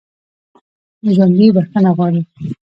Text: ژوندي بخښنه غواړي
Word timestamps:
ژوندي 1.13 1.47
بخښنه 1.55 1.91
غواړي 1.97 2.21